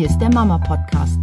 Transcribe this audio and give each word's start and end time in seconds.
Hier 0.00 0.08
ist 0.08 0.18
der 0.18 0.32
Mama 0.32 0.56
Podcast, 0.56 1.20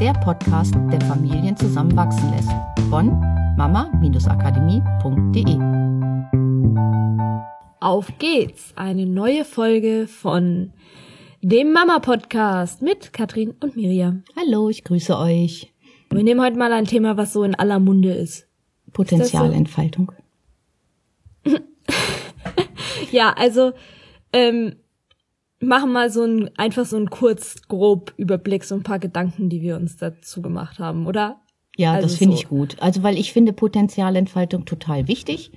der 0.00 0.12
Podcast, 0.12 0.72
der 0.92 1.00
Familien 1.00 1.56
zusammenwachsen 1.56 2.30
lässt. 2.30 2.52
Von 2.88 3.18
mama-akademie.de. 3.56 5.56
Auf 7.80 8.06
geht's! 8.20 8.72
Eine 8.76 9.06
neue 9.06 9.44
Folge 9.44 10.06
von 10.06 10.72
dem 11.42 11.72
Mama 11.72 11.98
Podcast 11.98 12.82
mit 12.82 13.12
Katrin 13.12 13.56
und 13.58 13.74
Miriam. 13.74 14.22
Hallo, 14.36 14.68
ich 14.68 14.84
grüße 14.84 15.18
euch. 15.18 15.72
Wir 16.10 16.22
nehmen 16.22 16.40
heute 16.40 16.56
mal 16.56 16.72
ein 16.72 16.84
Thema, 16.84 17.16
was 17.16 17.32
so 17.32 17.42
in 17.42 17.56
aller 17.56 17.80
Munde 17.80 18.12
ist. 18.12 18.46
Potenzialentfaltung. 18.92 20.12
So? 21.44 21.58
ja, 23.10 23.34
also 23.36 23.72
ähm, 24.32 24.76
machen 25.60 25.92
mal 25.92 26.10
so 26.10 26.24
ein 26.24 26.50
einfach 26.56 26.86
so 26.86 26.96
ein 26.96 27.10
kurz 27.10 27.62
grob 27.68 28.14
Überblick, 28.16 28.64
so 28.64 28.74
ein 28.74 28.82
paar 28.82 28.98
Gedanken, 28.98 29.48
die 29.48 29.60
wir 29.60 29.76
uns 29.76 29.96
dazu 29.96 30.42
gemacht 30.42 30.78
haben, 30.78 31.06
oder? 31.06 31.40
Ja, 31.76 31.92
also 31.92 32.08
das 32.08 32.16
finde 32.16 32.36
so. 32.36 32.42
ich 32.42 32.48
gut. 32.48 32.76
Also 32.80 33.02
weil 33.02 33.18
ich 33.18 33.32
finde 33.32 33.52
Potenzialentfaltung 33.52 34.64
total 34.64 35.06
wichtig. 35.06 35.52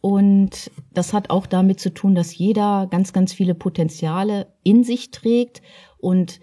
Und 0.00 0.70
das 0.92 1.12
hat 1.12 1.30
auch 1.30 1.46
damit 1.46 1.80
zu 1.80 1.92
tun, 1.92 2.14
dass 2.14 2.36
jeder 2.36 2.86
ganz, 2.90 3.12
ganz 3.12 3.32
viele 3.32 3.54
Potenziale 3.54 4.46
in 4.62 4.84
sich 4.84 5.10
trägt 5.10 5.60
und 5.98 6.40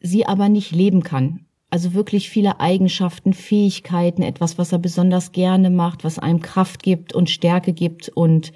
sie 0.00 0.26
aber 0.26 0.48
nicht 0.48 0.72
leben 0.72 1.02
kann. 1.02 1.46
Also 1.70 1.92
wirklich 1.92 2.30
viele 2.30 2.60
Eigenschaften, 2.60 3.34
Fähigkeiten, 3.34 4.22
etwas, 4.22 4.56
was 4.56 4.72
er 4.72 4.78
besonders 4.78 5.32
gerne 5.32 5.68
macht, 5.68 6.04
was 6.04 6.18
einem 6.18 6.40
Kraft 6.40 6.82
gibt 6.82 7.14
und 7.14 7.28
Stärke 7.28 7.74
gibt 7.74 8.08
und 8.08 8.52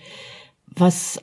was 0.67 1.23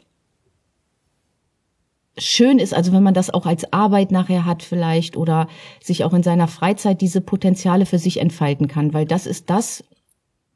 schön 2.20 2.60
ist, 2.60 2.74
also 2.74 2.92
wenn 2.92 3.04
man 3.04 3.14
das 3.14 3.30
auch 3.30 3.46
als 3.46 3.72
Arbeit 3.74 4.12
nachher 4.12 4.46
hat 4.46 4.64
vielleicht 4.64 5.18
oder 5.18 5.48
sich 5.82 6.04
auch 6.04 6.14
in 6.14 6.24
seiner 6.24 6.48
Freizeit 6.48 7.02
diese 7.02 7.22
Potenziale 7.22 7.86
für 7.86 8.00
sich 8.00 8.18
entfalten 8.18 8.68
kann, 8.68 8.94
weil 8.94 9.06
das 9.06 9.26
ist 9.26 9.50
das, 9.50 9.84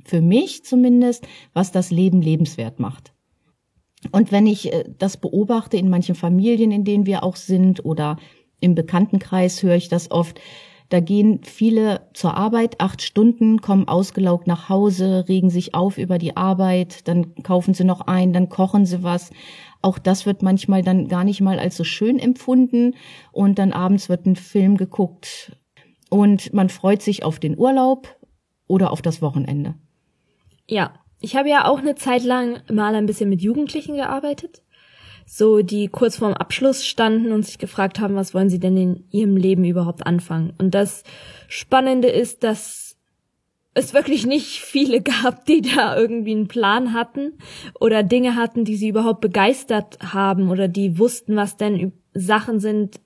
für 0.05 0.22
mich 0.22 0.66
zumindest, 0.66 1.28
was 1.53 1.72
das 1.72 1.92
Leben 1.92 2.22
lebenswert 2.22 2.80
macht. 2.80 3.14
Und 4.11 4.31
wenn 4.31 4.47
ich 4.47 4.73
äh, 4.73 4.83
das 4.97 5.17
beobachte 5.17 5.78
in 5.78 5.89
manchen 5.89 6.16
Familien, 6.16 6.72
in 6.72 6.83
denen 6.83 7.05
wir 7.05 7.23
auch 7.23 7.38
sind 7.38 7.86
oder 7.86 8.17
im 8.59 8.75
Bekanntenkreis 8.75 9.64
höre 9.64 9.75
ich 9.75 9.89
das 9.89 10.11
oft, 10.11 10.39
da 10.89 11.00
gehen 11.00 11.39
viele 11.44 12.02
zur 12.14 12.36
Arbeit, 12.38 12.80
acht 12.80 13.02
Stunden, 13.02 13.61
kommen 13.61 13.88
ausgelaugt 13.88 14.45
nach 14.45 14.70
Hause, 14.70 15.25
regen 15.27 15.50
sich 15.50 15.73
auf 15.73 15.98
über 15.98 16.20
die 16.20 16.38
Arbeit, 16.38 17.08
dann 17.08 17.33
kaufen 17.42 17.73
sie 17.73 17.83
noch 17.83 18.02
ein, 18.02 18.31
dann 18.31 18.50
kochen 18.50 18.86
sie 18.86 19.02
was. 19.02 19.31
Auch 19.84 20.00
das 20.00 20.26
wird 20.26 20.42
manchmal 20.42 20.81
dann 20.81 21.08
gar 21.08 21.23
nicht 21.23 21.42
mal 21.42 21.59
als 21.59 21.78
so 21.78 21.84
schön 21.84 22.17
empfunden 22.17 22.95
und 23.31 23.59
dann 23.59 23.73
abends 23.73 24.09
wird 24.09 24.26
ein 24.26 24.36
Film 24.36 24.78
geguckt 24.78 25.52
und 26.09 26.53
man 26.53 26.70
freut 26.70 27.02
sich 27.02 27.23
auf 27.23 27.39
den 27.39 27.58
Urlaub 27.58 28.20
oder 28.67 28.92
auf 28.92 29.02
das 29.02 29.22
Wochenende. 29.22 29.73
Ja, 30.70 30.94
ich 31.20 31.36
habe 31.36 31.50
ja 31.50 31.67
auch 31.67 31.80
eine 31.80 31.95
Zeit 31.95 32.23
lang 32.23 32.61
mal 32.72 32.95
ein 32.95 33.08
bisschen 33.08 33.30
mit 33.30 33.42
Jugendlichen 33.42 33.95
gearbeitet, 33.95 34.61
so 35.26 35.61
die 35.64 35.88
kurz 35.88 36.17
vorm 36.17 36.34
Abschluss 36.34 36.86
standen 36.86 37.31
und 37.31 37.45
sich 37.45 37.58
gefragt 37.58 38.00
haben, 38.00 38.16
was 38.16 38.34
wollen 38.34 38.50
sie 38.50 38.59
denn 38.59 38.78
in 38.78 39.04
ihrem 39.09 39.36
Leben 39.36 39.66
überhaupt 39.66 40.06
anfangen. 40.06 40.54
Und 40.59 40.76
das 40.76 41.04
Spannende 41.48 42.09
ist, 42.09 42.44
dass 42.44 42.83
es 43.74 43.94
wirklich 43.94 44.26
nicht 44.26 44.60
viele 44.60 45.02
gab, 45.02 45.46
die 45.46 45.62
da 45.62 45.98
irgendwie 45.98 46.32
einen 46.32 46.48
Plan 46.48 46.94
hatten 46.94 47.34
oder 47.80 48.04
Dinge 48.04 48.36
hatten, 48.36 48.66
die 48.66 48.76
sie 48.76 48.90
überhaupt 48.90 49.22
begeistert 49.22 49.98
haben 50.02 50.50
oder 50.50 50.68
die 50.68 51.00
wussten, 51.00 51.36
was 51.36 51.58
denn 51.58 51.94
Sachen 52.14 52.60
sind, 52.60 53.00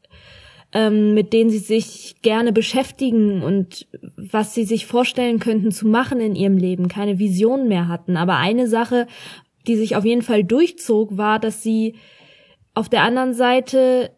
ähm, 0.73 1.13
mit 1.13 1.31
denen 1.31 1.49
sie 1.49 1.59
sich 1.59 2.15
gerne 2.21 2.51
beschäftigen 2.51 3.41
und 3.41 3.87
was 4.17 4.53
sie 4.53 4.65
sich 4.65 4.85
vorstellen 4.85 5.39
könnten 5.39 5.71
zu 5.71 5.87
machen 5.87 6.19
in 6.19 6.35
ihrem 6.35 6.57
Leben, 6.57 6.89
keine 6.89 7.19
Vision 7.19 7.69
mehr 7.69 7.87
hatten. 7.87 8.17
Aber 8.17 8.35
eine 8.35 8.67
Sache, 8.67 9.07
die 9.67 9.77
sich 9.77 9.95
auf 9.95 10.03
jeden 10.03 10.21
Fall 10.21 10.43
durchzog, 10.43 11.15
war, 11.15 11.39
dass 11.39 11.63
sie 11.63 11.95
auf 12.73 12.89
der 12.89 13.03
anderen 13.03 13.33
Seite 13.33 14.11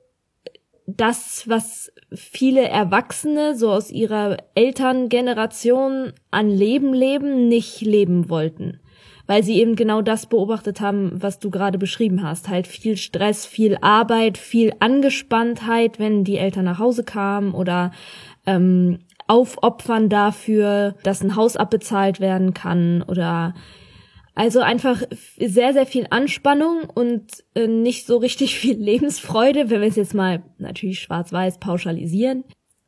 das, 0.98 1.48
was 1.48 1.92
viele 2.14 2.68
Erwachsene 2.68 3.56
so 3.56 3.72
aus 3.72 3.92
ihrer 3.92 4.38
Elterngeneration 4.56 6.14
an 6.32 6.50
Leben 6.50 6.94
leben, 6.94 7.48
nicht 7.48 7.82
leben 7.82 8.30
wollten. 8.30 8.80
Weil 9.28 9.44
sie 9.44 9.60
eben 9.60 9.76
genau 9.76 10.02
das 10.02 10.26
beobachtet 10.26 10.82
haben, 10.82 11.12
was 11.14 11.38
du 11.38 11.52
gerade 11.52 11.78
beschrieben 11.78 12.24
hast. 12.24 12.50
Halt 12.50 12.66
viel 12.66 12.98
Stress, 12.98 13.46
viel 13.46 13.78
Arbeit, 13.82 14.40
viel 14.40 14.74
Angespanntheit, 14.80 16.00
wenn 16.00 16.24
die 16.24 16.38
Eltern 16.38 16.66
nach 16.66 16.80
Hause 16.80 17.04
kamen 17.04 17.54
oder 17.54 17.92
ähm, 18.48 19.00
aufopfern 19.28 20.10
dafür, 20.10 20.96
dass 21.04 21.22
ein 21.22 21.36
Haus 21.36 21.56
abbezahlt 21.56 22.20
werden 22.20 22.56
kann 22.56 23.04
oder 23.04 23.54
also 24.40 24.62
einfach 24.62 25.04
sehr, 25.38 25.74
sehr 25.74 25.86
viel 25.86 26.08
Anspannung 26.12 26.84
und 26.96 27.44
äh, 27.56 27.68
nicht 27.68 28.08
so 28.08 28.16
richtig 28.16 28.56
viel 28.58 28.78
Lebensfreude, 28.78 29.70
wenn 29.70 29.82
wir 29.82 29.90
es 29.90 29.98
jetzt 29.98 30.14
mal 30.14 30.44
natürlich 30.58 31.02
schwarz-weiß 31.02 31.60
pauschalisieren. 31.60 32.46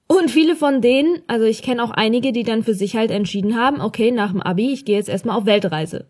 Und 0.08 0.32
viele 0.32 0.56
von 0.56 0.80
denen, 0.80 1.20
also 1.28 1.44
ich 1.44 1.62
kenne 1.62 1.84
auch 1.84 1.92
einige, 1.92 2.32
die 2.32 2.44
dann 2.44 2.64
für 2.64 2.74
sich 2.74 2.96
halt 2.96 3.12
entschieden 3.12 3.58
haben, 3.58 3.82
okay, 3.82 4.12
nach 4.12 4.32
dem 4.32 4.42
Abi, 4.42 4.72
ich 4.72 4.86
gehe 4.86 4.96
jetzt 4.96 5.10
erstmal 5.10 5.38
auf 5.38 5.46
Weltreise. 5.46 6.08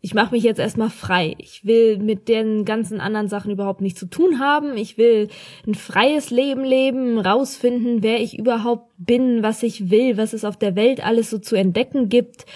Ich 0.00 0.14
mache 0.14 0.32
mich 0.32 0.44
jetzt 0.44 0.60
erstmal 0.60 0.90
frei. 0.90 1.34
Ich 1.38 1.66
will 1.66 1.98
mit 1.98 2.28
den 2.28 2.64
ganzen 2.64 3.00
anderen 3.00 3.28
Sachen 3.28 3.50
überhaupt 3.50 3.80
nichts 3.80 3.98
zu 3.98 4.06
tun 4.06 4.38
haben. 4.38 4.76
Ich 4.76 4.96
will 4.96 5.28
ein 5.66 5.74
freies 5.74 6.30
Leben 6.30 6.64
leben, 6.64 7.18
rausfinden, 7.18 8.02
wer 8.02 8.20
ich 8.20 8.38
überhaupt 8.38 8.92
bin, 8.96 9.42
was 9.42 9.62
ich 9.62 9.90
will, 9.90 10.16
was 10.16 10.32
es 10.32 10.44
auf 10.44 10.56
der 10.56 10.76
Welt 10.76 11.04
alles 11.04 11.30
so 11.30 11.38
zu 11.38 11.56
entdecken 11.56 12.08
gibt 12.08 12.46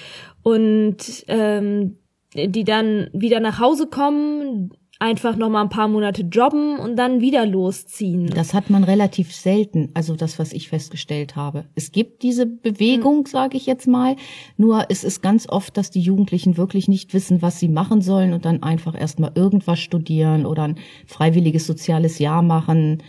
und 0.42 1.24
ähm, 1.28 1.96
die 2.34 2.64
dann 2.64 3.08
wieder 3.12 3.40
nach 3.40 3.58
Hause 3.58 3.86
kommen, 3.86 4.72
einfach 5.02 5.34
noch 5.36 5.50
mal 5.50 5.62
ein 5.62 5.68
paar 5.68 5.88
Monate 5.88 6.22
jobben 6.22 6.78
und 6.78 6.94
dann 6.96 7.20
wieder 7.20 7.44
losziehen. 7.44 8.28
Das 8.28 8.54
hat 8.54 8.70
man 8.70 8.84
relativ 8.84 9.34
selten, 9.34 9.90
also 9.94 10.14
das, 10.14 10.38
was 10.38 10.52
ich 10.52 10.68
festgestellt 10.68 11.34
habe. 11.34 11.64
Es 11.74 11.90
gibt 11.90 12.22
diese 12.22 12.46
Bewegung, 12.46 13.18
mhm. 13.18 13.26
sage 13.26 13.56
ich 13.56 13.66
jetzt 13.66 13.88
mal, 13.88 14.14
nur 14.56 14.86
es 14.90 15.02
ist 15.02 15.20
ganz 15.20 15.48
oft, 15.48 15.76
dass 15.76 15.90
die 15.90 16.00
Jugendlichen 16.00 16.56
wirklich 16.56 16.86
nicht 16.86 17.14
wissen, 17.14 17.42
was 17.42 17.58
sie 17.58 17.68
machen 17.68 18.00
sollen 18.00 18.32
und 18.32 18.44
dann 18.44 18.62
einfach 18.62 18.98
erstmal 18.98 19.32
irgendwas 19.34 19.80
studieren 19.80 20.46
oder 20.46 20.62
ein 20.62 20.78
freiwilliges 21.06 21.66
soziales 21.66 22.20
Jahr 22.20 22.42
machen 22.42 23.02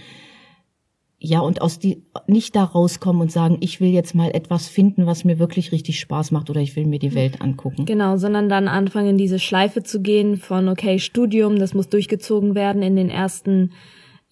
ja, 1.25 1.39
und 1.39 1.61
aus 1.61 1.79
die, 1.79 2.03
nicht 2.27 2.53
da 2.53 2.65
rauskommen 2.65 3.21
und 3.21 3.31
sagen, 3.31 3.55
ich 3.61 3.79
will 3.79 3.91
jetzt 3.91 4.13
mal 4.13 4.31
etwas 4.31 4.67
finden, 4.67 5.05
was 5.05 5.23
mir 5.23 5.39
wirklich 5.39 5.71
richtig 5.71 6.01
Spaß 6.01 6.31
macht 6.31 6.49
oder 6.49 6.59
ich 6.59 6.75
will 6.75 6.85
mir 6.85 6.99
die 6.99 7.11
hm. 7.11 7.15
Welt 7.15 7.41
angucken. 7.41 7.85
Genau, 7.85 8.17
sondern 8.17 8.49
dann 8.49 8.67
anfangen, 8.67 9.17
diese 9.17 9.39
Schleife 9.39 9.83
zu 9.83 10.01
gehen 10.01 10.35
von, 10.35 10.67
okay, 10.67 10.99
Studium, 10.99 11.59
das 11.59 11.73
muss 11.73 11.87
durchgezogen 11.87 12.55
werden 12.55 12.83
in 12.83 12.97
den 12.97 13.09
ersten, 13.09 13.71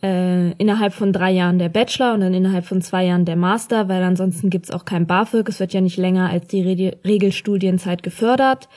äh, 0.04 0.52
innerhalb 0.58 0.92
von 0.92 1.14
drei 1.14 1.32
Jahren 1.32 1.60
der 1.60 1.70
Bachelor 1.70 2.14
und 2.14 2.20
dann 2.20 2.34
innerhalb 2.34 2.66
von 2.66 2.82
zwei 2.82 3.06
Jahren 3.06 3.24
der 3.24 3.38
Master, 3.38 3.88
weil 3.88 4.04
ansonsten 4.04 4.50
gibt's 4.50 4.70
auch 4.70 4.84
kein 4.84 5.08
BAföG, 5.08 5.48
es 5.48 5.62
wird 5.62 5.72
ja 5.72 5.80
nicht 5.80 5.98
länger 5.98 6.30
als 6.30 6.48
die 6.48 6.62
Re 6.62 6.98
Regelstudienzeit 7.06 8.04
gefördert. 8.04 8.68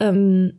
Ähm, 0.00 0.54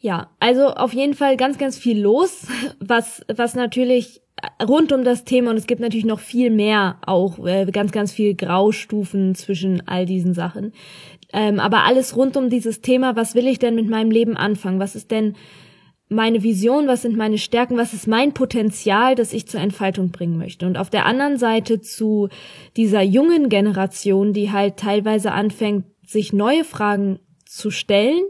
ja, 0.00 0.30
also 0.40 0.70
auf 0.70 0.92
jeden 0.92 1.14
Fall 1.14 1.36
ganz, 1.36 1.56
ganz 1.56 1.78
viel 1.78 2.00
los, 2.00 2.48
was, 2.80 3.24
was 3.32 3.54
natürlich 3.54 4.22
rund 4.66 4.92
um 4.92 5.04
das 5.04 5.24
Thema 5.24 5.50
und 5.50 5.56
es 5.56 5.66
gibt 5.66 5.80
natürlich 5.80 6.04
noch 6.04 6.20
viel 6.20 6.50
mehr 6.50 6.98
auch 7.06 7.44
äh, 7.44 7.66
ganz 7.66 7.92
ganz 7.92 8.12
viel 8.12 8.34
Graustufen 8.34 9.34
zwischen 9.34 9.86
all 9.86 10.06
diesen 10.06 10.34
Sachen. 10.34 10.72
Ähm, 11.32 11.60
aber 11.60 11.84
alles 11.84 12.16
rund 12.16 12.36
um 12.36 12.50
dieses 12.50 12.80
Thema 12.80 13.16
was 13.16 13.34
will 13.34 13.46
ich 13.46 13.58
denn 13.58 13.74
mit 13.74 13.88
meinem 13.88 14.10
Leben 14.10 14.36
anfangen? 14.36 14.80
Was 14.80 14.94
ist 14.94 15.10
denn 15.10 15.34
meine 16.08 16.42
Vision? 16.42 16.88
Was 16.88 17.02
sind 17.02 17.16
meine 17.16 17.38
Stärken? 17.38 17.78
Was 17.78 17.94
ist 17.94 18.06
mein 18.06 18.34
Potenzial 18.34 19.14
das 19.14 19.32
ich 19.32 19.46
zur 19.46 19.60
Entfaltung 19.60 20.10
bringen 20.10 20.38
möchte? 20.38 20.66
Und 20.66 20.76
auf 20.76 20.90
der 20.90 21.06
anderen 21.06 21.38
Seite 21.38 21.80
zu 21.80 22.28
dieser 22.76 23.02
jungen 23.02 23.48
Generation 23.48 24.32
die 24.32 24.50
halt 24.50 24.76
teilweise 24.76 25.32
anfängt 25.32 25.84
sich 26.06 26.32
neue 26.32 26.64
Fragen 26.64 27.20
zu 27.46 27.70
stellen 27.70 28.22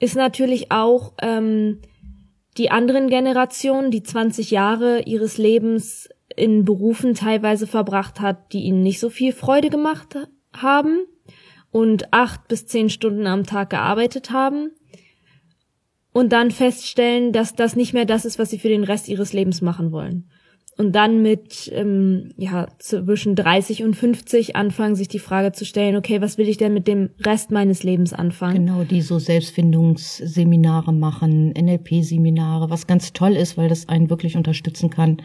ist 0.00 0.16
natürlich 0.16 0.70
auch 0.70 1.12
ähm, 1.20 1.80
die 2.58 2.70
anderen 2.70 3.08
Generationen, 3.08 3.90
die 3.90 4.02
20 4.02 4.50
Jahre 4.50 5.02
ihres 5.02 5.38
Lebens 5.38 6.08
in 6.34 6.64
Berufen 6.64 7.14
teilweise 7.14 7.66
verbracht 7.66 8.20
hat, 8.20 8.52
die 8.52 8.60
ihnen 8.60 8.82
nicht 8.82 9.00
so 9.00 9.10
viel 9.10 9.32
Freude 9.32 9.70
gemacht 9.70 10.16
haben 10.52 11.06
und 11.70 12.12
acht 12.12 12.48
bis 12.48 12.66
zehn 12.66 12.90
Stunden 12.90 13.26
am 13.26 13.44
Tag 13.44 13.70
gearbeitet 13.70 14.30
haben 14.30 14.72
und 16.12 16.32
dann 16.32 16.50
feststellen, 16.50 17.32
dass 17.32 17.54
das 17.54 17.76
nicht 17.76 17.94
mehr 17.94 18.04
das 18.04 18.24
ist, 18.24 18.38
was 18.38 18.50
sie 18.50 18.58
für 18.58 18.68
den 18.68 18.84
Rest 18.84 19.08
ihres 19.08 19.32
Lebens 19.32 19.60
machen 19.62 19.92
wollen. 19.92 20.28
Und 20.78 20.92
dann 20.92 21.22
mit 21.22 21.70
ähm, 21.74 22.30
ja 22.36 22.68
zwischen 22.78 23.34
30 23.34 23.82
und 23.82 23.94
50 23.94 24.54
anfangen, 24.54 24.94
sich 24.94 25.08
die 25.08 25.18
Frage 25.18 25.52
zu 25.52 25.64
stellen, 25.64 25.96
okay, 25.96 26.20
was 26.20 26.38
will 26.38 26.48
ich 26.48 26.56
denn 26.56 26.72
mit 26.72 26.86
dem 26.86 27.10
Rest 27.20 27.50
meines 27.50 27.82
Lebens 27.82 28.12
anfangen? 28.12 28.66
Genau, 28.66 28.84
die 28.84 29.02
so 29.02 29.18
Selbstfindungsseminare 29.18 30.92
machen, 30.92 31.52
NLP-Seminare, 31.52 32.70
was 32.70 32.86
ganz 32.86 33.12
toll 33.12 33.32
ist, 33.32 33.56
weil 33.56 33.68
das 33.68 33.88
einen 33.88 34.08
wirklich 34.08 34.36
unterstützen 34.36 34.88
kann, 34.88 35.20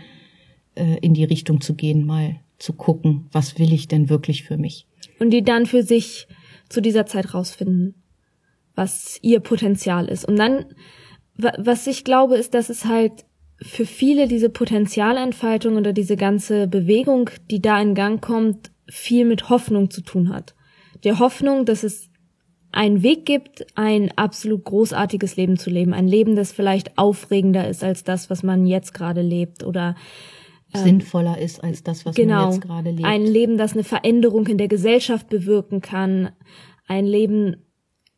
äh, 0.74 0.98
in 1.02 1.14
die 1.14 1.24
Richtung 1.24 1.62
zu 1.62 1.76
gehen, 1.76 2.06
mal 2.06 2.38
zu 2.58 2.74
gucken, 2.74 3.28
was 3.32 3.60
will 3.60 3.74
ich 3.74 3.88
denn 3.88 4.10
wirklich 4.10 4.44
für 4.44 4.58
mich? 4.58 4.88
Und 5.20 5.30
die 5.30 5.44
dann 5.44 5.68
für 5.68 5.84
sich 5.84 6.28
zu 6.68 6.82
dieser 6.82 7.06
Zeit 7.06 7.36
rausfinden, 7.36 7.94
was 8.74 9.20
ihr 9.22 9.40
Potenzial 9.40 10.08
ist. 10.08 10.26
Und 10.26 10.38
dann, 10.38 10.66
was 11.38 11.86
ich 11.86 12.04
glaube, 12.04 12.38
ist, 12.38 12.56
dass 12.56 12.70
es 12.70 12.86
halt 12.86 13.26
für 13.62 13.86
viele 13.86 14.28
diese 14.28 14.50
Potenzialentfaltung 14.50 15.78
oder 15.78 15.94
diese 15.94 16.18
ganze 16.18 16.68
Bewegung, 16.68 17.30
die 17.50 17.62
da 17.62 17.82
in 17.82 17.96
Gang 17.96 18.22
kommt, 18.22 18.72
viel 18.90 19.26
mit 19.26 19.50
Hoffnung 19.50 19.90
zu 19.90 20.02
tun 20.02 20.30
hat. 20.30 20.56
Der 21.04 21.20
Hoffnung, 21.20 21.66
dass 21.66 21.84
es 21.84 22.10
einen 22.72 23.04
Weg 23.04 23.26
gibt, 23.26 23.66
ein 23.76 24.12
absolut 24.18 24.66
großartiges 24.66 25.36
Leben 25.36 25.58
zu 25.58 25.70
leben. 25.70 25.94
Ein 25.94 26.08
Leben, 26.08 26.36
das 26.36 26.52
vielleicht 26.52 26.98
aufregender 26.98 27.70
ist 27.70 27.84
als 27.84 28.04
das, 28.04 28.30
was 28.30 28.44
man 28.44 28.66
jetzt 28.66 28.94
gerade 28.94 29.22
lebt 29.22 29.64
oder 29.64 29.96
ähm, 30.74 30.84
sinnvoller 30.84 31.38
ist 31.38 31.64
als 31.64 31.84
das, 31.84 32.06
was 32.06 32.16
genau, 32.16 32.46
man 32.46 32.52
jetzt 32.52 32.62
gerade 32.62 32.90
lebt. 32.90 33.06
Ein 33.06 33.26
Leben, 33.26 33.58
das 33.58 33.74
eine 33.74 33.84
Veränderung 33.84 34.48
in 34.48 34.58
der 34.58 34.68
Gesellschaft 34.68 35.30
bewirken 35.30 35.82
kann. 35.82 36.32
Ein 36.88 37.06
Leben, 37.06 37.58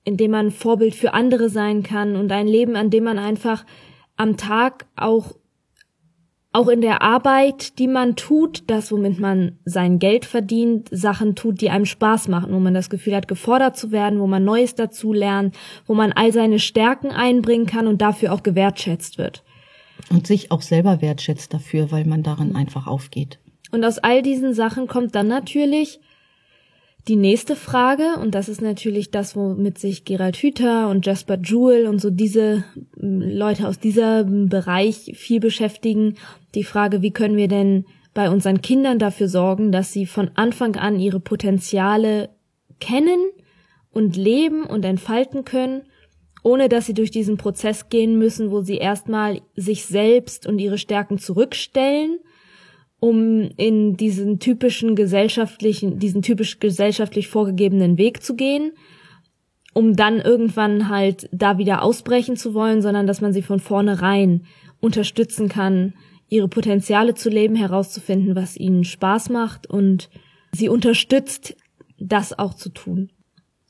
in 0.05 0.15
dem 0.15 0.31
man 0.31 0.51
Vorbild 0.51 0.95
für 0.95 1.13
andere 1.13 1.49
sein 1.49 1.83
kann 1.83 2.15
und 2.15 2.31
ein 2.31 2.47
Leben, 2.47 2.77
an 2.77 2.89
dem 2.89 3.03
man 3.03 3.19
einfach 3.19 3.65
am 4.17 4.37
Tag 4.37 4.85
auch 4.95 5.35
auch 6.55 6.69
in 6.69 6.79
der 6.79 7.01
Arbeit, 7.01 7.79
die 7.79 7.87
man 7.87 8.15
tut, 8.15 8.63
das, 8.67 8.89
womit 8.89 9.19
man 9.19 9.59
sein 9.65 9.99
Geld 9.99 10.23
verdient, 10.23 10.87
Sachen 10.89 11.35
tut, 11.35 11.59
die 11.59 11.69
einem 11.69 11.85
Spaß 11.85 12.29
machen, 12.29 12.53
wo 12.53 12.59
man 12.59 12.73
das 12.73 12.89
Gefühl 12.89 13.13
hat, 13.13 13.27
gefordert 13.27 13.75
zu 13.75 13.91
werden, 13.91 14.21
wo 14.21 14.27
man 14.27 14.45
Neues 14.45 14.73
dazu 14.73 15.11
lernt, 15.11 15.53
wo 15.85 15.95
man 15.95 16.13
all 16.13 16.31
seine 16.31 16.59
Stärken 16.59 17.11
einbringen 17.11 17.65
kann 17.65 17.87
und 17.87 18.01
dafür 18.01 18.31
auch 18.31 18.41
gewertschätzt 18.41 19.17
wird. 19.17 19.43
Und 20.09 20.27
sich 20.27 20.49
auch 20.49 20.61
selber 20.61 21.01
wertschätzt 21.01 21.53
dafür, 21.53 21.91
weil 21.91 22.05
man 22.05 22.23
darin 22.23 22.55
einfach 22.55 22.87
aufgeht. 22.87 23.37
Und 23.71 23.83
aus 23.83 23.97
all 23.97 24.21
diesen 24.21 24.53
Sachen 24.53 24.87
kommt 24.87 25.13
dann 25.13 25.27
natürlich 25.27 25.99
die 27.07 27.15
nächste 27.15 27.55
Frage, 27.55 28.15
und 28.19 28.33
das 28.33 28.49
ist 28.49 28.61
natürlich 28.61 29.11
das, 29.11 29.35
womit 29.35 29.77
sich 29.77 30.05
Gerald 30.05 30.37
Hüther 30.37 30.89
und 30.89 31.05
Jasper 31.05 31.37
Jewell 31.37 31.85
und 31.87 32.01
so 32.01 32.09
diese 32.09 32.63
hm, 32.99 33.21
Leute 33.21 33.67
aus 33.67 33.79
diesem 33.79 34.49
Bereich 34.49 35.13
viel 35.15 35.39
beschäftigen, 35.39 36.15
die 36.55 36.63
Frage, 36.63 37.01
wie 37.01 37.11
können 37.11 37.37
wir 37.37 37.47
denn 37.47 37.85
bei 38.13 38.29
unseren 38.29 38.61
Kindern 38.61 38.97
dafür 38.97 39.27
sorgen, 39.27 39.71
dass 39.71 39.91
sie 39.91 40.05
von 40.05 40.31
Anfang 40.35 40.77
an 40.77 40.99
ihre 40.99 41.19
Potenziale 41.19 42.29
kennen 42.79 43.19
und 43.91 44.15
leben 44.15 44.63
und 44.63 44.83
entfalten 44.83 45.45
können, 45.45 45.83
ohne 46.41 46.69
dass 46.69 46.85
sie 46.85 46.93
durch 46.93 47.11
diesen 47.11 47.37
Prozess 47.37 47.89
gehen 47.89 48.17
müssen, 48.17 48.51
wo 48.51 48.61
sie 48.61 48.77
erstmal 48.77 49.41
sich 49.55 49.85
selbst 49.85 50.47
und 50.47 50.59
ihre 50.59 50.77
Stärken 50.77 51.17
zurückstellen 51.17 52.19
um 52.99 53.49
in 53.57 53.97
diesen 53.97 54.39
typischen 54.39 54.95
gesellschaftlichen, 54.95 55.99
diesen 55.99 56.21
typisch 56.21 56.59
gesellschaftlich 56.59 57.27
vorgegebenen 57.27 57.97
Weg 57.97 58.23
zu 58.23 58.35
gehen, 58.35 58.71
um 59.73 59.95
dann 59.95 60.19
irgendwann 60.19 60.89
halt 60.89 61.29
da 61.31 61.57
wieder 61.57 61.83
ausbrechen 61.83 62.37
zu 62.37 62.53
wollen, 62.53 62.81
sondern 62.81 63.07
dass 63.07 63.21
man 63.21 63.33
sie 63.33 63.41
von 63.41 63.59
vornherein 63.59 64.45
unterstützen 64.79 65.49
kann, 65.49 65.93
ihre 66.29 66.47
Potenziale 66.47 67.13
zu 67.13 67.29
leben, 67.29 67.55
herauszufinden, 67.55 68.35
was 68.35 68.57
ihnen 68.57 68.83
Spaß 68.83 69.29
macht 69.29 69.67
und 69.67 70.09
sie 70.53 70.69
unterstützt, 70.69 71.55
das 71.99 72.37
auch 72.37 72.53
zu 72.53 72.69
tun. 72.69 73.11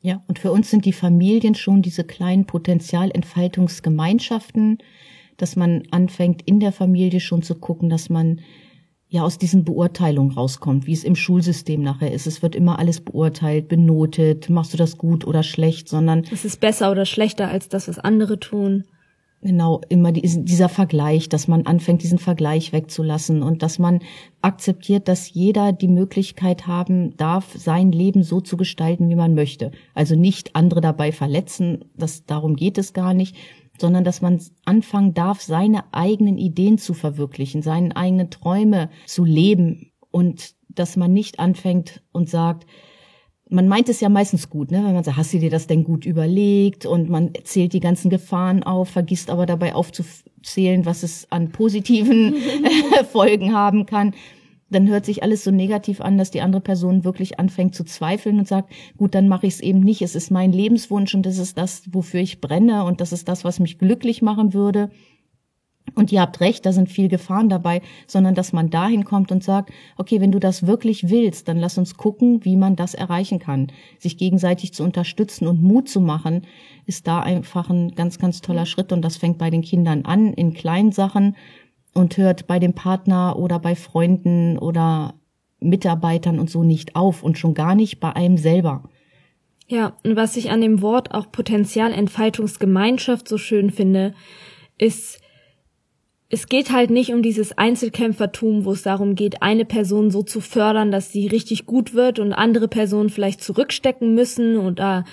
Ja, 0.02 0.24
und 0.28 0.40
für 0.40 0.52
uns 0.52 0.70
sind 0.70 0.86
die 0.86 0.94
Familien 0.94 1.56
schon 1.56 1.82
diese 1.82 2.04
kleinen 2.04 2.46
Potenzialentfaltungsgemeinschaften, 2.46 4.78
dass 5.38 5.56
man 5.56 5.84
anfängt, 5.90 6.44
in 6.44 6.60
der 6.60 6.72
Familie 6.72 7.20
schon 7.20 7.42
zu 7.42 7.56
gucken, 7.56 7.90
dass 7.90 8.10
man 8.10 8.42
ja 9.16 9.24
aus 9.24 9.38
diesen 9.38 9.64
Beurteilungen 9.64 10.32
rauskommt, 10.32 10.86
wie 10.86 10.94
es 10.94 11.04
im 11.04 11.16
Schulsystem 11.16 11.82
nachher 11.82 12.12
ist. 12.12 12.28
Es 12.28 12.42
wird 12.42 12.56
immer 12.56 12.78
alles 12.78 13.02
beurteilt, 13.02 13.68
benotet, 13.68 14.50
machst 14.50 14.74
du 14.74 14.78
das 14.78 14.98
gut 14.98 15.26
oder 15.26 15.42
schlecht, 15.42 15.90
sondern 15.90 16.26
es 16.32 16.46
ist 16.46 16.60
besser 16.60 16.92
oder 16.92 17.06
schlechter 17.06 17.48
als 17.48 17.70
das, 17.70 17.88
was 17.88 17.98
andere 17.98 18.40
tun. 18.40 18.84
Genau, 19.42 19.82
immer 19.90 20.12
dieser 20.12 20.70
Vergleich, 20.70 21.30
dass 21.30 21.48
man 21.48 21.68
anfängt, 21.68 22.02
diesen 22.02 22.18
Vergleich 22.18 22.74
wegzulassen 22.74 23.44
und 23.44 23.62
dass 23.62 23.78
man 23.78 24.00
akzeptiert, 24.42 25.08
dass 25.08 25.32
jeder 25.32 25.72
die 25.72 25.88
Möglichkeit 25.88 26.66
haben 26.66 27.16
darf, 27.16 27.54
sein 27.56 27.92
Leben 27.92 28.24
so 28.24 28.42
zu 28.42 28.58
gestalten, 28.58 29.08
wie 29.08 29.16
man 29.16 29.36
möchte. 29.36 29.72
Also 29.94 30.16
nicht 30.16 30.56
andere 30.56 30.82
dabei 30.82 31.12
verletzen, 31.12 31.86
das, 31.96 32.26
darum 32.26 32.56
geht 32.56 32.80
es 32.80 32.94
gar 32.94 33.14
nicht, 33.14 33.36
sondern 33.80 34.04
dass 34.04 34.22
man 34.22 34.42
anfangen 34.66 35.14
darf, 35.14 35.42
seine 35.42 35.94
eigenen 35.94 36.38
Ideen 36.38 36.78
zu 36.78 36.94
verwirklichen, 36.94 37.62
seine 37.62 37.96
eigenen 37.96 38.30
Träume 38.30 38.90
zu 39.06 39.26
leben 39.26 39.92
und 40.12 40.56
dass 40.70 40.98
man 40.98 41.14
nicht 41.14 41.40
anfängt 41.40 42.04
und 42.12 42.30
sagt, 42.30 42.66
man 43.48 43.68
meint 43.68 43.90
es 43.90 44.02
ja 44.02 44.10
meistens 44.10 44.50
gut, 44.50 44.72
ne? 44.72 44.84
wenn 44.84 44.94
man 44.94 45.04
sagt, 45.04 45.18
hast 45.18 45.34
du 45.34 45.40
dir 45.40 45.52
das 45.52 45.68
denn 45.68 45.84
gut 45.84 46.06
überlegt 46.06 46.86
und 46.86 47.10
man 47.10 47.32
zählt 47.44 47.74
die 47.74 47.80
ganzen 47.80 48.10
Gefahren 48.10 48.64
auf, 48.64 48.90
vergisst 48.90 49.30
aber 49.30 49.46
dabei 49.46 49.76
aufzuzählen, 49.76 50.86
was 50.86 51.04
es 51.04 51.32
an 51.32 51.52
positiven 51.52 52.36
Folgen 53.12 53.54
haben 53.54 53.86
kann 53.86 54.14
dann 54.70 54.88
hört 54.88 55.06
sich 55.06 55.22
alles 55.22 55.44
so 55.44 55.52
negativ 55.52 56.02
an, 56.02 56.18
dass 56.18 56.32
die 56.32 56.42
andere 56.42 56.62
Person 56.62 57.04
wirklich 57.04 57.40
anfängt 57.40 57.76
zu 57.76 57.84
zweifeln 57.84 58.40
und 58.40 58.48
sagt, 58.48 58.72
gut, 58.98 59.14
dann 59.14 59.28
mache 59.28 59.46
ich 59.46 59.56
es 59.56 59.62
eben 59.62 59.80
nicht. 59.80 60.02
Es 60.02 60.16
ist 60.16 60.32
mein 60.32 60.52
Lebenswunsch 60.52 61.14
und 61.14 61.26
das 61.26 61.38
ist 61.38 61.58
das, 61.58 61.84
wofür 61.92 62.20
ich 62.20 62.42
brenne 62.42 62.84
und 62.84 63.00
das 63.00 63.12
ist 63.12 63.28
das, 63.28 63.44
was 63.44 63.60
mich 63.60 63.78
glücklich 63.78 64.22
machen 64.22 64.54
würde. 64.54 64.90
Und 65.94 66.12
ihr 66.12 66.20
habt 66.20 66.42
recht, 66.42 66.66
da 66.66 66.72
sind 66.74 66.90
viel 66.90 67.08
Gefahren 67.10 67.48
dabei, 67.48 67.82
sondern 68.08 68.34
dass 68.34 68.54
man 68.54 68.72
dahin 68.72 69.06
kommt 69.06 69.32
und 69.32 69.44
sagt, 69.44 69.72
okay, 69.98 70.20
wenn 70.20 70.32
du 70.32 70.40
das 70.40 70.66
wirklich 70.66 71.10
willst, 71.10 71.48
dann 71.48 71.58
lass 71.58 71.78
uns 71.78 71.96
gucken, 71.96 72.44
wie 72.44 72.58
man 72.58 72.76
das 72.76 72.96
erreichen 72.96 73.38
kann. 73.38 73.72
Sich 74.00 74.18
gegenseitig 74.18 74.74
zu 74.74 74.84
unterstützen 74.84 75.48
und 75.48 75.62
Mut 75.62 75.88
zu 75.88 76.02
machen, 76.02 76.48
ist 76.86 77.08
da 77.08 77.20
einfach 77.20 77.70
ein 77.70 77.92
ganz, 77.94 78.18
ganz 78.18 78.42
toller 78.42 78.66
Schritt. 78.66 78.92
Und 78.92 79.04
das 79.04 79.18
fängt 79.18 79.38
bei 79.38 79.52
den 79.52 79.62
Kindern 79.62 80.06
an, 80.06 80.34
in 80.34 80.54
kleinen 80.54 80.92
Sachen 80.92 81.36
und 81.96 82.18
hört 82.18 82.46
bei 82.46 82.60
dem 82.60 82.74
Partner 82.74 83.40
oder 83.40 83.58
bei 83.58 83.76
Freunden 83.76 84.60
oder 84.60 85.16
Mitarbeitern 85.60 86.38
und 86.38 86.50
so 86.50 86.64
nicht 86.64 86.96
auf 86.96 87.24
und 87.24 87.40
schon 87.40 87.56
gar 87.56 87.74
nicht 87.74 88.00
bei 88.00 88.16
einem 88.16 88.38
selber. 88.38 88.84
Ja, 89.68 89.98
und 90.04 90.16
was 90.16 90.38
ich 90.38 90.52
an 90.52 90.62
dem 90.62 90.82
Wort 90.82 91.12
auch 91.14 91.32
Potenzialentfaltungsgemeinschaft 91.32 93.28
so 93.28 93.40
schön 93.40 93.72
finde, 93.72 94.14
ist, 94.78 95.20
es 96.30 96.48
geht 96.48 96.72
halt 96.72 96.92
nicht 96.92 97.14
um 97.14 97.24
dieses 97.24 97.58
Einzelkämpfertum, 97.58 98.66
wo 98.66 98.74
es 98.74 98.84
darum 98.84 99.16
geht, 99.16 99.42
eine 99.42 99.66
Person 99.66 100.12
so 100.12 100.22
zu 100.22 100.42
fördern, 100.42 100.92
dass 100.92 101.12
sie 101.12 101.28
richtig 101.28 101.66
gut 101.66 101.96
wird 101.96 102.20
und 102.20 102.34
andere 102.34 102.68
Personen 102.68 103.10
vielleicht 103.10 103.42
zurückstecken 103.42 104.14
müssen 104.14 104.58
oder 104.58 105.06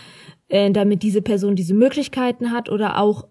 äh, 0.48 0.70
damit 0.70 1.02
diese 1.02 1.22
Person 1.22 1.56
diese 1.56 1.74
Möglichkeiten 1.74 2.50
hat 2.50 2.68
oder 2.68 2.98
auch 2.98 3.28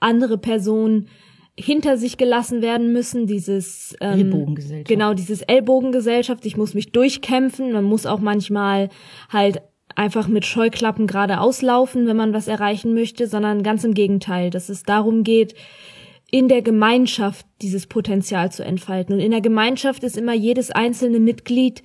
andere 0.00 0.38
Personen 0.38 1.08
hinter 1.56 1.96
sich 1.96 2.16
gelassen 2.16 2.62
werden 2.62 2.92
müssen, 2.92 3.26
dieses 3.26 3.96
ähm, 4.00 4.20
Ellbogengesellschaft. 4.20 4.88
genau 4.88 5.14
dieses 5.14 5.42
Ellbogengesellschaft. 5.42 6.44
Ich 6.46 6.56
muss 6.56 6.74
mich 6.74 6.92
durchkämpfen. 6.92 7.72
Man 7.72 7.84
muss 7.84 8.06
auch 8.06 8.20
manchmal 8.20 8.88
halt 9.28 9.62
einfach 9.94 10.26
mit 10.26 10.44
Scheuklappen 10.44 11.06
gerade 11.06 11.40
auslaufen, 11.40 12.06
wenn 12.06 12.16
man 12.16 12.32
was 12.32 12.48
erreichen 12.48 12.94
möchte, 12.94 13.28
sondern 13.28 13.62
ganz 13.62 13.84
im 13.84 13.94
Gegenteil, 13.94 14.50
dass 14.50 14.68
es 14.68 14.82
darum 14.82 15.22
geht, 15.22 15.54
in 16.30 16.48
der 16.48 16.62
Gemeinschaft 16.62 17.46
dieses 17.62 17.86
Potenzial 17.86 18.50
zu 18.50 18.64
entfalten. 18.64 19.14
Und 19.14 19.20
in 19.20 19.30
der 19.30 19.40
Gemeinschaft 19.40 20.02
ist 20.02 20.16
immer 20.16 20.34
jedes 20.34 20.72
einzelne 20.72 21.20
Mitglied 21.20 21.82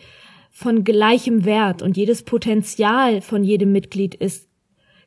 von 0.50 0.84
gleichem 0.84 1.46
Wert 1.46 1.84
und 1.84 1.98
jedes 1.98 2.24
Potenzial 2.24 3.22
von 3.22 3.44
jedem 3.44 3.72
Mitglied 3.72 4.16
ist 4.16 4.50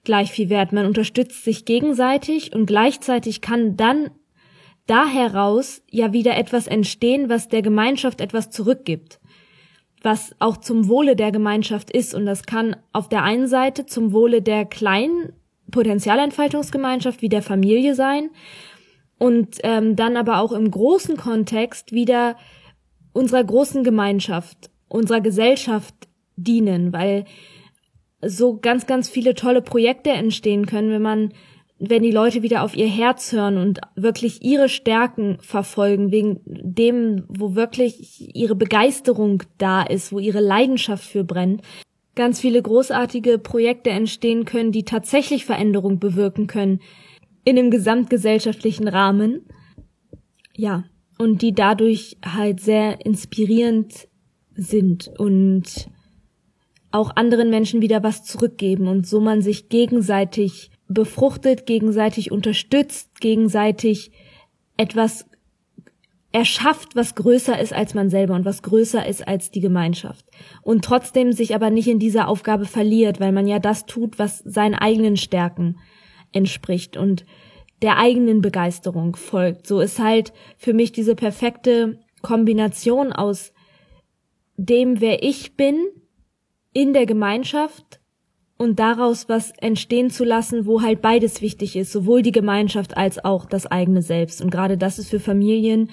gleich 0.05 0.31
viel 0.31 0.49
wert. 0.49 0.73
Man 0.73 0.87
unterstützt 0.87 1.43
sich 1.43 1.65
gegenseitig 1.65 2.55
und 2.55 2.67
gleichzeitig 2.67 3.41
kann 3.41 3.77
dann 3.77 4.11
da 4.87 5.07
heraus 5.07 5.83
ja 5.91 6.13
wieder 6.13 6.37
etwas 6.37 6.67
entstehen, 6.67 7.29
was 7.29 7.49
der 7.49 7.63
Gemeinschaft 7.63 8.21
etwas 8.21 8.51
zurückgibt, 8.51 9.21
was 10.03 10.35
auch 10.39 10.57
zum 10.57 10.89
Wohle 10.89 11.17
der 11.17 11.33
Gemeinschaft 11.33 11.91
ist. 11.91 12.15
Und 12.15 12.27
das 12.27 12.45
kann 12.45 12.77
auf 12.93 13.09
der 13.09 13.23
einen 13.23 13.47
Seite 13.47 13.87
zum 13.87 14.13
Wohle 14.13 14.43
der 14.43 14.65
kleinen 14.65 15.33
Potenzialentfaltungsgemeinschaft 15.71 17.23
wie 17.23 17.29
der 17.29 17.43
Familie 17.43 17.95
sein 17.95 18.31
und 19.19 19.59
ähm, 19.63 19.97
dann 19.97 20.17
aber 20.17 20.41
auch 20.41 20.53
im 20.53 20.71
großen 20.71 21.17
Kontext 21.17 21.93
wieder 21.93 22.37
unserer 23.13 23.45
großen 23.45 23.85
Gemeinschaft, 23.85 24.71
unserer 24.89 25.21
Gesellschaft 25.21 25.95
dienen, 26.37 26.93
weil 26.93 27.25
so 28.21 28.59
ganz, 28.59 28.87
ganz 28.87 29.09
viele 29.09 29.35
tolle 29.35 29.63
Projekte 29.63 30.11
entstehen 30.11 30.67
können, 30.67 30.91
wenn 30.91 31.03
man 31.03 31.33
wenn 31.85 32.05
die 32.05 32.13
Leute 32.13 32.43
wieder 32.43 32.63
auf 32.63 32.77
ihr 32.77 32.87
Herz 32.87 33.33
hören 33.33 33.59
und 33.59 33.81
wirklich 33.97 34.45
ihre 34.45 34.69
Stärken 34.69 35.39
verfolgen, 35.41 36.13
wegen 36.13 36.41
dem, 36.47 37.25
wo 37.29 37.57
wirklich 37.57 38.37
ihre 38.37 38.55
Begeisterung 38.55 39.43
da 39.59 39.83
ist, 39.83 40.13
wo 40.13 40.21
ihre 40.21 40.39
Leidenschaft 40.39 41.05
für 41.05 41.25
brennt, 41.25 41.63
ganz 42.15 42.39
viele 42.39 42.63
großartige 42.63 43.39
Projekte 43.39 43.91
entstehen 43.91 44.45
können, 44.45 44.71
die 44.71 44.85
tatsächlich 44.85 45.45
Veränderung 45.45 45.99
bewirken 45.99 46.47
können 46.47 46.81
in 47.45 47.57
dem 47.57 47.73
gesamtgesellschaftlichen 47.73 48.87
Rahmen. 48.87 49.41
Ja, 50.55 50.85
und 51.19 51.43
die 51.43 51.53
dadurch 51.53 52.17
halt 52.25 52.61
sehr 52.61 53.05
inspirierend 53.05 54.07
sind 54.55 55.11
und 55.19 55.89
auch 56.93 57.17
anderen 57.17 57.51
Menschen 57.51 57.83
wieder 57.83 58.05
was 58.05 58.23
zurückgeben 58.23 58.87
und 58.87 59.05
so 59.05 59.21
man 59.21 59.43
sich 59.43 59.69
gegenseitig 59.69 60.72
befruchtet, 60.89 61.67
gegenseitig 61.67 62.31
unterstützt, 62.33 63.21
gegenseitig 63.21 64.11
etwas 64.77 65.27
erschafft, 66.33 66.97
was 66.97 67.15
größer 67.15 67.61
ist 67.61 67.73
als 67.73 67.95
man 67.95 68.09
selber 68.09 68.35
und 68.35 68.45
was 68.45 68.63
größer 68.63 69.07
ist 69.07 69.27
als 69.29 69.51
die 69.51 69.61
Gemeinschaft. 69.61 70.25
Und 70.63 70.85
trotzdem 70.85 71.33
sich 71.33 71.55
aber 71.55 71.71
nicht 71.71 71.89
in 71.89 71.99
dieser 71.99 72.27
Aufgabe 72.29 72.65
verliert, 72.65 73.21
weil 73.21 73.33
man 73.33 73.47
ja 73.47 73.59
das 73.59 73.85
tut, 73.85 74.19
was 74.19 74.39
seinen 74.39 74.75
eigenen 74.75 75.17
Stärken 75.17 75.79
entspricht 76.33 76.97
und 76.97 77.27
der 77.83 77.99
eigenen 77.99 78.41
Begeisterung 78.41 79.17
folgt. 79.17 79.67
So 79.67 79.81
ist 79.81 79.99
halt 79.99 80.33
für 80.57 80.73
mich 80.73 80.93
diese 80.93 81.15
perfekte 81.15 81.99
Kombination 82.23 83.13
aus 83.13 83.53
dem, 84.57 85.01
wer 85.01 85.23
ich 85.23 85.57
bin, 85.57 85.89
in 86.73 86.95
der 86.95 87.05
Gemeinschaft 87.05 88.01
und 88.63 88.79
daraus 88.79 89.29
was 89.29 89.51
entstehen 89.59 90.11
zu 90.11 90.25
lassen, 90.25 90.67
wo 90.67 90.83
halt 90.83 91.03
beides 91.03 91.43
wichtig 91.43 91.77
ist, 91.77 91.93
sowohl 91.93 92.23
die 92.23 92.33
Gemeinschaft 92.33 92.97
als 92.97 93.23
auch 93.25 93.45
das 93.45 93.67
eigene 93.67 94.03
Selbst. 94.03 94.41
Und 94.41 94.51
gerade 94.51 94.79
das 94.79 94.99
ist 94.99 95.11
für 95.11 95.21
Familien 95.21 95.91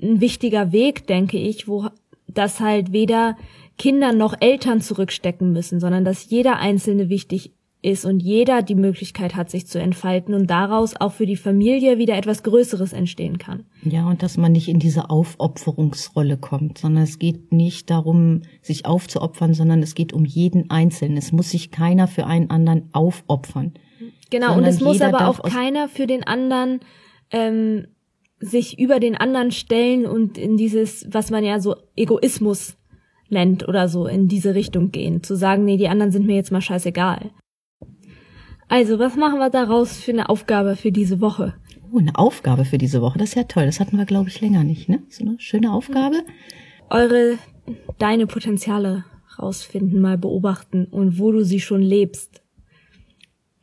ein 0.00 0.20
wichtiger 0.20 0.72
Weg, 0.72 1.06
denke 1.06 1.38
ich, 1.38 1.68
wo 1.68 1.88
das 2.26 2.60
halt 2.60 2.92
weder 2.92 3.36
Kinder 3.78 4.12
noch 4.12 4.34
Eltern 4.40 4.80
zurückstecken 4.80 5.52
müssen, 5.52 5.80
sondern 5.80 6.04
dass 6.04 6.30
jeder 6.30 6.56
Einzelne 6.56 7.08
wichtig 7.08 7.52
ist 7.82 8.04
und 8.04 8.20
jeder 8.20 8.62
die 8.62 8.76
Möglichkeit 8.76 9.34
hat, 9.34 9.50
sich 9.50 9.66
zu 9.66 9.80
entfalten 9.80 10.34
und 10.34 10.48
daraus 10.48 10.94
auch 10.98 11.12
für 11.12 11.26
die 11.26 11.36
Familie 11.36 11.98
wieder 11.98 12.16
etwas 12.16 12.44
Größeres 12.44 12.92
entstehen 12.92 13.38
kann. 13.38 13.64
Ja, 13.82 14.08
und 14.08 14.22
dass 14.22 14.36
man 14.36 14.52
nicht 14.52 14.68
in 14.68 14.78
diese 14.78 15.10
Aufopferungsrolle 15.10 16.36
kommt, 16.36 16.78
sondern 16.78 17.02
es 17.02 17.18
geht 17.18 17.52
nicht 17.52 17.90
darum, 17.90 18.42
sich 18.62 18.86
aufzuopfern, 18.86 19.52
sondern 19.52 19.82
es 19.82 19.96
geht 19.96 20.12
um 20.12 20.24
jeden 20.24 20.70
Einzelnen. 20.70 21.16
Es 21.16 21.32
muss 21.32 21.50
sich 21.50 21.72
keiner 21.72 22.06
für 22.06 22.26
einen 22.26 22.50
anderen 22.50 22.88
aufopfern. 22.92 23.74
Genau, 24.30 24.56
und 24.56 24.64
es 24.64 24.80
muss 24.80 25.00
aber 25.00 25.28
auch 25.28 25.42
keiner 25.42 25.88
für 25.88 26.06
den 26.06 26.24
anderen 26.24 26.80
ähm, 27.32 27.88
sich 28.38 28.78
über 28.78 29.00
den 29.00 29.16
anderen 29.16 29.50
stellen 29.50 30.06
und 30.06 30.38
in 30.38 30.56
dieses, 30.56 31.06
was 31.10 31.30
man 31.30 31.44
ja 31.44 31.60
so 31.60 31.76
Egoismus 31.96 32.76
nennt 33.28 33.66
oder 33.66 33.88
so, 33.88 34.06
in 34.06 34.28
diese 34.28 34.54
Richtung 34.54 34.92
gehen. 34.92 35.22
Zu 35.22 35.36
sagen, 35.36 35.64
nee, 35.64 35.76
die 35.76 35.88
anderen 35.88 36.12
sind 36.12 36.26
mir 36.26 36.36
jetzt 36.36 36.52
mal 36.52 36.60
scheißegal. 36.60 37.30
Also, 38.72 38.98
was 38.98 39.16
machen 39.16 39.38
wir 39.38 39.50
daraus 39.50 39.98
für 39.98 40.12
eine 40.12 40.30
Aufgabe 40.30 40.76
für 40.76 40.90
diese 40.90 41.20
Woche? 41.20 41.52
Oh, 41.92 41.98
eine 41.98 42.16
Aufgabe 42.16 42.64
für 42.64 42.78
diese 42.78 43.02
Woche, 43.02 43.18
das 43.18 43.28
ist 43.28 43.34
ja 43.34 43.42
toll. 43.42 43.66
Das 43.66 43.80
hatten 43.80 43.98
wir, 43.98 44.06
glaube 44.06 44.30
ich, 44.30 44.40
länger 44.40 44.64
nicht, 44.64 44.88
ne? 44.88 45.02
So 45.10 45.26
eine 45.26 45.38
schöne 45.38 45.70
Aufgabe. 45.74 46.22
Eure, 46.88 47.36
deine 47.98 48.26
Potenziale 48.26 49.04
rausfinden, 49.38 50.00
mal 50.00 50.16
beobachten 50.16 50.86
und 50.86 51.18
wo 51.18 51.32
du 51.32 51.44
sie 51.44 51.60
schon 51.60 51.82
lebst. 51.82 52.40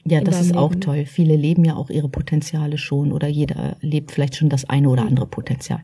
Ja, 0.06 0.22
das 0.22 0.42
ist 0.42 0.50
Leben. 0.50 0.60
auch 0.60 0.76
toll. 0.76 1.08
Viele 1.08 1.36
leben 1.36 1.66
ja 1.66 1.74
auch 1.74 1.90
ihre 1.90 2.10
Potenziale 2.10 2.78
schon 2.78 3.12
oder 3.12 3.28
jeder 3.28 3.78
lebt 3.82 4.12
vielleicht 4.12 4.36
schon 4.36 4.50
das 4.50 4.66
eine 4.66 4.90
oder 4.90 5.08
andere 5.08 5.26
Potenzial. 5.26 5.82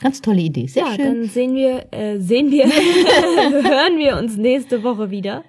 Ganz 0.00 0.20
tolle 0.20 0.40
Idee. 0.40 0.66
Sehr 0.66 0.82
ja, 0.82 0.94
schön. 0.96 1.04
dann 1.04 1.24
sehen 1.26 1.54
wir, 1.54 1.86
äh, 1.92 2.18
sehen 2.18 2.50
wir, 2.50 2.64
hören 2.66 3.98
wir 3.98 4.18
uns 4.18 4.36
nächste 4.36 4.82
Woche 4.82 5.12
wieder. 5.12 5.44